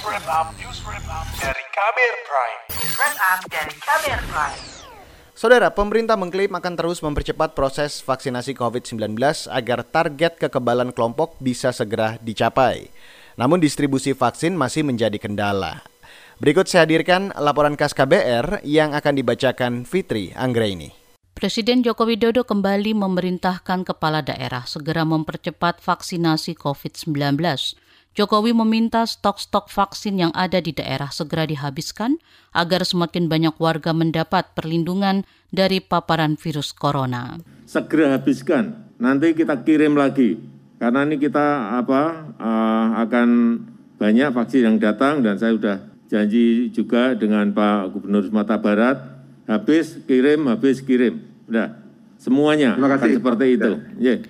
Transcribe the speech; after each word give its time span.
News 0.00 0.16
Wrap 0.16 0.32
Up, 0.32 0.48
News 0.56 0.80
Wrap 0.88 1.06
Up 1.12 1.28
dari 1.36 1.60
Kamer 1.76 2.14
Prime. 2.24 2.60
News 2.72 2.94
Wrap 2.96 3.16
Up 3.20 3.40
dari 3.52 3.74
Kamer 3.84 4.20
Prime. 4.32 4.60
Saudara, 5.36 5.68
pemerintah 5.76 6.16
mengklaim 6.16 6.56
akan 6.56 6.72
terus 6.72 7.04
mempercepat 7.04 7.52
proses 7.52 8.00
vaksinasi 8.00 8.56
COVID-19 8.56 8.96
agar 9.52 9.84
target 9.84 10.40
kekebalan 10.40 10.96
kelompok 10.96 11.36
bisa 11.36 11.68
segera 11.76 12.16
dicapai. 12.24 12.88
Namun 13.36 13.60
distribusi 13.60 14.16
vaksin 14.16 14.56
masih 14.56 14.88
menjadi 14.88 15.20
kendala. 15.20 15.84
Berikut 16.40 16.64
saya 16.64 16.88
hadirkan 16.88 17.36
laporan 17.36 17.76
khas 17.76 17.92
KBR 17.92 18.64
yang 18.64 18.96
akan 18.96 19.20
dibacakan 19.20 19.84
Fitri 19.84 20.32
Anggraini. 20.32 20.96
Presiden 21.36 21.84
Joko 21.84 22.08
Widodo 22.08 22.48
kembali 22.48 22.96
memerintahkan 22.96 23.84
kepala 23.84 24.24
daerah 24.24 24.64
segera 24.64 25.04
mempercepat 25.04 25.84
vaksinasi 25.84 26.56
COVID-19. 26.56 27.36
Jokowi 28.18 28.50
meminta 28.50 29.06
stok-stok 29.06 29.70
vaksin 29.70 30.18
yang 30.18 30.32
ada 30.34 30.58
di 30.58 30.74
daerah 30.74 31.14
segera 31.14 31.46
dihabiskan 31.46 32.18
agar 32.50 32.82
semakin 32.82 33.30
banyak 33.30 33.54
warga 33.62 33.94
mendapat 33.94 34.50
perlindungan 34.58 35.22
dari 35.54 35.78
paparan 35.78 36.34
virus 36.34 36.74
corona. 36.74 37.38
Segera 37.70 38.18
habiskan, 38.18 38.74
nanti 38.98 39.30
kita 39.30 39.62
kirim 39.62 39.94
lagi 39.94 40.42
karena 40.82 41.06
ini 41.06 41.22
kita 41.22 41.78
apa 41.78 42.34
uh, 42.34 42.88
akan 43.06 43.28
banyak 43.94 44.34
vaksin 44.34 44.66
yang 44.66 44.76
datang 44.82 45.22
dan 45.22 45.38
saya 45.38 45.54
sudah 45.54 45.76
janji 46.10 46.74
juga 46.74 47.14
dengan 47.14 47.54
Pak 47.54 47.94
Gubernur 47.94 48.26
Sumatera 48.26 48.58
Barat 48.58 48.98
habis 49.46 50.02
kirim 50.10 50.50
habis 50.50 50.82
kirim 50.82 51.30
Udah, 51.50 51.74
semuanya 52.14 52.78
akan 52.78 53.10
seperti 53.10 53.58
itu. 53.58 53.70
Yeah. 53.98 54.22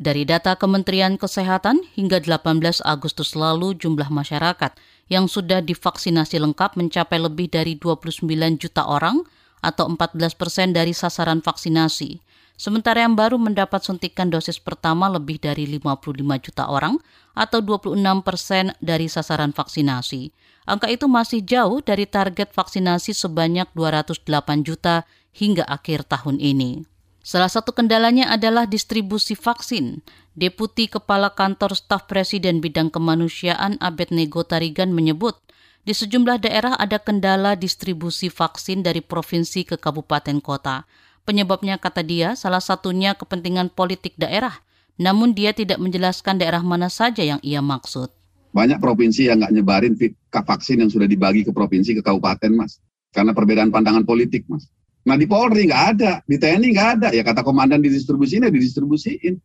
Dari 0.00 0.24
data 0.24 0.56
Kementerian 0.56 1.20
Kesehatan, 1.20 1.84
hingga 1.92 2.24
18 2.24 2.80
Agustus 2.88 3.36
lalu 3.36 3.76
jumlah 3.76 4.08
masyarakat 4.08 4.72
yang 5.12 5.28
sudah 5.28 5.60
divaksinasi 5.60 6.40
lengkap 6.40 6.80
mencapai 6.80 7.20
lebih 7.20 7.52
dari 7.52 7.76
29 7.76 8.24
juta 8.56 8.88
orang 8.88 9.20
atau 9.60 9.92
14 9.92 10.16
persen 10.40 10.72
dari 10.72 10.96
sasaran 10.96 11.44
vaksinasi. 11.44 12.16
Sementara 12.56 13.04
yang 13.04 13.12
baru 13.12 13.36
mendapat 13.36 13.84
suntikan 13.84 14.32
dosis 14.32 14.56
pertama 14.56 15.04
lebih 15.12 15.36
dari 15.36 15.68
55 15.68 16.48
juta 16.48 16.72
orang 16.72 16.96
atau 17.36 17.60
26 17.60 18.00
persen 18.24 18.72
dari 18.80 19.04
sasaran 19.04 19.52
vaksinasi. 19.52 20.32
Angka 20.64 20.88
itu 20.88 21.12
masih 21.12 21.44
jauh 21.44 21.84
dari 21.84 22.08
target 22.08 22.56
vaksinasi 22.56 23.12
sebanyak 23.12 23.68
208 23.76 24.24
juta 24.64 25.04
hingga 25.36 25.68
akhir 25.68 26.08
tahun 26.08 26.40
ini. 26.40 26.89
Salah 27.20 27.52
satu 27.52 27.76
kendalanya 27.76 28.32
adalah 28.32 28.64
distribusi 28.64 29.36
vaksin. 29.36 30.00
Deputi 30.32 30.88
Kepala 30.88 31.28
Kantor 31.36 31.76
Staf 31.76 32.08
Presiden 32.08 32.64
Bidang 32.64 32.88
Kemanusiaan 32.88 33.76
Abednego 33.76 34.40
Tarigan 34.40 34.96
menyebut, 34.96 35.36
di 35.84 35.92
sejumlah 35.92 36.40
daerah 36.40 36.80
ada 36.80 36.96
kendala 36.96 37.60
distribusi 37.60 38.32
vaksin 38.32 38.80
dari 38.80 39.04
provinsi 39.04 39.68
ke 39.68 39.76
kabupaten 39.76 40.40
kota. 40.40 40.88
Penyebabnya 41.28 41.76
kata 41.76 42.00
dia 42.00 42.32
salah 42.40 42.64
satunya 42.64 43.12
kepentingan 43.12 43.68
politik 43.68 44.16
daerah, 44.16 44.64
namun 44.96 45.36
dia 45.36 45.52
tidak 45.52 45.76
menjelaskan 45.76 46.40
daerah 46.40 46.64
mana 46.64 46.88
saja 46.88 47.20
yang 47.20 47.40
ia 47.44 47.60
maksud. 47.60 48.08
Banyak 48.56 48.80
provinsi 48.80 49.28
yang 49.28 49.44
nggak 49.44 49.52
nyebarin 49.60 49.94
vaksin 50.32 50.80
yang 50.80 50.88
sudah 50.88 51.04
dibagi 51.04 51.44
ke 51.44 51.52
provinsi, 51.52 52.00
ke 52.00 52.02
kabupaten, 52.02 52.48
Mas. 52.56 52.80
Karena 53.12 53.36
perbedaan 53.36 53.68
pandangan 53.68 54.08
politik, 54.08 54.48
Mas. 54.48 54.72
Nah 55.06 55.16
di 55.16 55.24
Polri 55.24 55.68
nggak 55.68 55.84
ada, 55.96 56.12
di 56.24 56.36
TNI 56.36 56.68
nggak 56.76 56.90
ada. 57.00 57.08
Ya 57.16 57.24
kata 57.24 57.40
komandan 57.40 57.80
didistribusiin 57.80 58.44
ya 58.44 58.52
didistribusiin. 58.52 59.40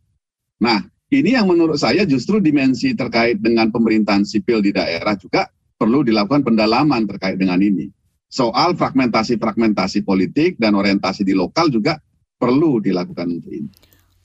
Nah 0.59 0.83
ini 1.13 1.37
yang 1.37 1.47
menurut 1.47 1.79
saya 1.79 2.03
justru 2.03 2.43
dimensi 2.43 2.91
terkait 2.97 3.39
dengan 3.39 3.71
pemerintahan 3.71 4.25
sipil 4.25 4.59
di 4.59 4.75
daerah 4.75 5.15
juga 5.15 5.47
perlu 5.79 6.03
dilakukan 6.03 6.43
pendalaman 6.43 7.07
terkait 7.07 7.39
dengan 7.39 7.61
ini. 7.61 7.87
Soal 8.25 8.75
fragmentasi-fragmentasi 8.75 10.03
politik 10.03 10.59
dan 10.59 10.75
orientasi 10.75 11.23
di 11.23 11.31
lokal 11.31 11.71
juga 11.71 12.01
perlu 12.35 12.83
dilakukan 12.83 13.27
untuk 13.31 13.53
ini. 13.53 13.69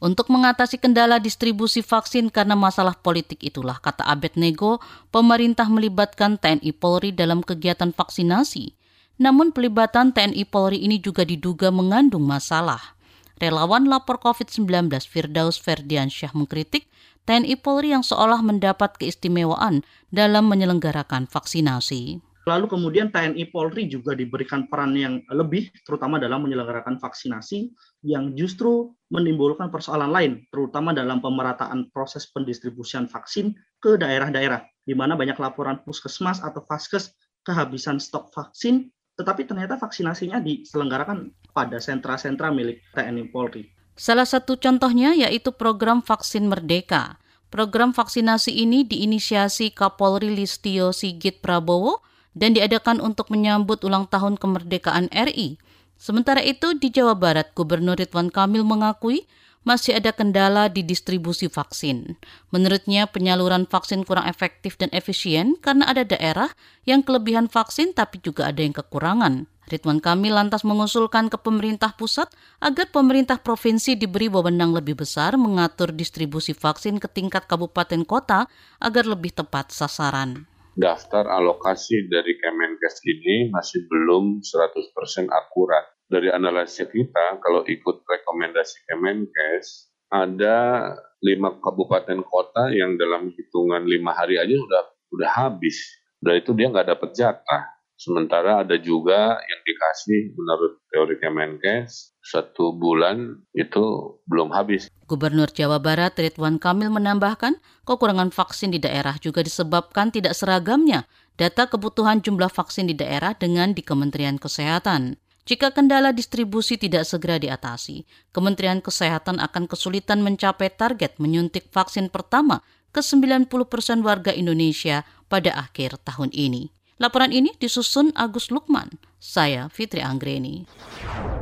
Untuk 0.00 0.32
mengatasi 0.32 0.80
kendala 0.80 1.20
distribusi 1.20 1.84
vaksin 1.84 2.32
karena 2.32 2.56
masalah 2.56 2.96
politik 2.96 3.44
itulah, 3.44 3.76
kata 3.76 4.00
Abed 4.08 4.32
Nego, 4.40 4.80
pemerintah 5.12 5.68
melibatkan 5.68 6.40
TNI 6.40 6.72
Polri 6.72 7.12
dalam 7.12 7.44
kegiatan 7.44 7.92
vaksinasi. 7.92 8.79
Namun 9.20 9.52
pelibatan 9.52 10.16
TNI 10.16 10.48
Polri 10.48 10.80
ini 10.80 10.96
juga 10.96 11.28
diduga 11.28 11.68
mengandung 11.68 12.24
masalah. 12.24 12.96
Relawan 13.36 13.84
lapor 13.84 14.16
COVID-19 14.16 14.88
Firdaus 15.04 15.60
Ferdiansyah 15.60 16.32
mengkritik 16.32 16.88
TNI 17.28 17.60
Polri 17.60 17.92
yang 17.92 18.00
seolah 18.00 18.40
mendapat 18.40 18.96
keistimewaan 18.96 19.84
dalam 20.08 20.48
menyelenggarakan 20.48 21.28
vaksinasi. 21.28 22.16
Lalu 22.48 22.66
kemudian 22.72 23.12
TNI 23.12 23.52
Polri 23.52 23.92
juga 23.92 24.16
diberikan 24.16 24.64
peran 24.72 24.96
yang 24.96 25.20
lebih, 25.28 25.68
terutama 25.84 26.16
dalam 26.16 26.40
menyelenggarakan 26.40 26.96
vaksinasi 26.96 27.68
yang 28.08 28.32
justru 28.32 28.96
menimbulkan 29.12 29.68
persoalan 29.68 30.08
lain, 30.08 30.32
terutama 30.48 30.96
dalam 30.96 31.20
pemerataan 31.20 31.92
proses 31.92 32.24
pendistribusian 32.32 33.04
vaksin 33.04 33.52
ke 33.84 34.00
daerah-daerah, 34.00 34.64
di 34.88 34.96
mana 34.96 35.12
banyak 35.12 35.36
laporan 35.36 35.84
puskesmas 35.84 36.40
atau 36.40 36.64
vaskes 36.64 37.12
kehabisan 37.44 38.00
stok 38.00 38.32
vaksin 38.32 38.88
tetapi 39.20 39.44
ternyata 39.44 39.76
vaksinasinya 39.76 40.40
diselenggarakan 40.40 41.28
pada 41.52 41.76
sentra-sentra 41.76 42.48
milik 42.48 42.80
TNI 42.96 43.28
Polri. 43.28 43.68
Salah 44.00 44.24
satu 44.24 44.56
contohnya 44.56 45.12
yaitu 45.12 45.52
program 45.52 46.00
Vaksin 46.00 46.48
Merdeka. 46.48 47.20
Program 47.52 47.92
vaksinasi 47.92 48.54
ini 48.62 48.86
diinisiasi 48.86 49.74
Kapolri 49.76 50.32
Listio 50.32 50.94
Sigit 50.96 51.42
Prabowo 51.44 52.00
dan 52.32 52.54
diadakan 52.54 53.02
untuk 53.02 53.28
menyambut 53.28 53.82
ulang 53.82 54.06
tahun 54.06 54.38
kemerdekaan 54.38 55.10
RI. 55.10 55.60
Sementara 56.00 56.40
itu 56.40 56.78
di 56.78 56.88
Jawa 56.88 57.18
Barat, 57.18 57.52
Gubernur 57.52 57.98
Ridwan 57.98 58.32
Kamil 58.32 58.64
mengakui 58.64 59.28
masih 59.62 60.00
ada 60.00 60.10
kendala 60.10 60.72
di 60.72 60.80
distribusi 60.80 61.46
vaksin. 61.46 62.16
Menurutnya, 62.48 63.04
penyaluran 63.06 63.68
vaksin 63.68 64.08
kurang 64.08 64.24
efektif 64.26 64.80
dan 64.80 64.88
efisien 64.90 65.60
karena 65.60 65.88
ada 65.88 66.02
daerah 66.02 66.50
yang 66.88 67.04
kelebihan 67.04 67.46
vaksin 67.46 67.92
tapi 67.92 68.18
juga 68.24 68.48
ada 68.48 68.64
yang 68.64 68.72
kekurangan. 68.72 69.46
Ridwan 69.70 70.02
Kamil 70.02 70.34
lantas 70.34 70.66
mengusulkan 70.66 71.30
ke 71.30 71.38
pemerintah 71.38 71.94
pusat 71.94 72.26
agar 72.58 72.90
pemerintah 72.90 73.38
provinsi 73.38 73.94
diberi 73.94 74.26
wewenang 74.26 74.74
lebih 74.74 74.98
besar 74.98 75.38
mengatur 75.38 75.94
distribusi 75.94 76.50
vaksin 76.50 76.98
ke 76.98 77.06
tingkat 77.06 77.46
kabupaten 77.46 78.02
kota 78.02 78.50
agar 78.82 79.04
lebih 79.06 79.30
tepat 79.30 79.70
sasaran. 79.70 80.50
Daftar 80.74 81.30
alokasi 81.30 82.10
dari 82.10 82.34
Kemenkes 82.40 82.98
ini 83.06 83.54
masih 83.54 83.86
belum 83.86 84.42
100% 84.42 85.30
akurat 85.30 85.99
dari 86.10 86.26
analisa 86.28 86.90
kita, 86.90 87.38
kalau 87.38 87.62
ikut 87.62 88.02
rekomendasi 88.02 88.82
Kemenkes, 88.90 89.94
ada 90.10 90.90
lima 91.22 91.54
kabupaten 91.62 92.26
kota 92.26 92.74
yang 92.74 92.98
dalam 92.98 93.30
hitungan 93.30 93.86
lima 93.86 94.10
hari 94.10 94.42
aja 94.42 94.58
udah 94.58 94.82
udah 95.14 95.30
habis. 95.30 95.78
Udah 96.18 96.34
itu 96.34 96.50
dia 96.52 96.66
nggak 96.66 96.90
dapat 96.98 97.10
jatah. 97.14 97.62
Sementara 97.94 98.64
ada 98.64 98.80
juga 98.80 99.36
yang 99.38 99.60
dikasih 99.60 100.32
menurut 100.34 100.82
teori 100.88 101.16
Kemenkes 101.20 102.16
satu 102.24 102.72
bulan 102.74 103.44
itu 103.52 104.16
belum 104.24 104.50
habis. 104.50 104.88
Gubernur 105.04 105.52
Jawa 105.52 105.78
Barat 105.78 106.16
Ridwan 106.16 106.56
Kamil 106.56 106.88
menambahkan 106.88 107.60
kekurangan 107.84 108.32
vaksin 108.32 108.72
di 108.72 108.80
daerah 108.80 109.20
juga 109.20 109.44
disebabkan 109.44 110.10
tidak 110.10 110.32
seragamnya 110.32 111.04
data 111.36 111.68
kebutuhan 111.68 112.24
jumlah 112.24 112.48
vaksin 112.48 112.88
di 112.88 112.96
daerah 112.96 113.36
dengan 113.36 113.76
di 113.76 113.84
Kementerian 113.84 114.40
Kesehatan. 114.40 115.20
Jika 115.48 115.72
kendala 115.72 116.12
distribusi 116.12 116.76
tidak 116.76 117.08
segera 117.08 117.40
diatasi, 117.40 118.04
Kementerian 118.30 118.84
Kesehatan 118.84 119.40
akan 119.40 119.64
kesulitan 119.66 120.20
mencapai 120.20 120.70
target 120.70 121.16
menyuntik 121.16 121.72
vaksin 121.72 122.12
pertama 122.12 122.60
ke 122.90 123.00
90 123.00 123.48
persen 123.70 124.02
warga 124.02 124.34
Indonesia 124.34 125.06
pada 125.30 125.54
akhir 125.56 126.02
tahun 126.02 126.34
ini. 126.34 126.74
Laporan 127.00 127.32
ini 127.32 127.56
disusun 127.56 128.12
Agus 128.12 128.52
Lukman. 128.52 129.00
Saya 129.16 129.72
Fitri 129.72 130.04
Anggreni. 130.04 130.68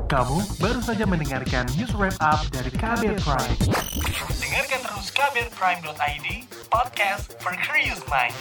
Kamu 0.07 0.39
baru 0.63 0.79
saja 0.79 1.03
mendengarkan 1.03 1.67
news 1.75 1.91
wrap 1.99 2.15
up 2.23 2.47
dari 2.55 2.71
Kabel 2.71 3.19
Prime. 3.19 3.59
Dengarkan 4.39 4.81
terus 4.87 5.11
kabelprime.id, 5.11 6.27
podcast 6.71 7.35
for 7.43 7.55
curious 7.59 7.99
mind. 8.07 8.39